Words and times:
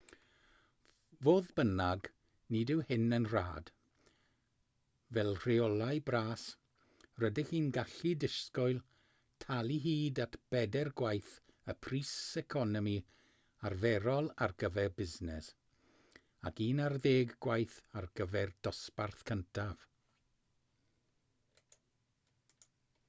fodd 1.25 1.49
bynnag 1.57 2.07
nid 2.53 2.71
yw 2.75 2.79
hyn 2.91 3.11
yn 3.17 3.25
rhad 3.33 3.67
fel 5.17 5.29
rheolau 5.43 5.99
bras 6.07 6.45
rydych 7.23 7.51
chi'n 7.51 7.67
gallu 7.75 8.13
disgwyl 8.23 8.79
talu 9.45 9.77
hyd 9.85 10.23
at 10.25 10.39
bedair 10.55 10.91
gwaith 11.03 11.35
y 11.75 11.75
pris 11.89 12.15
economi 12.43 12.95
arferol 13.71 14.33
ar 14.47 14.57
gyfer 14.65 14.91
busnes 15.01 15.51
ac 16.51 16.65
un 16.69 16.85
ar 16.87 16.99
ddeg 17.07 17.37
gwaith 17.47 17.79
ar 18.01 18.09
gyfer 18.21 18.55
dosbarth 18.69 19.23
cyntaf 19.31 19.87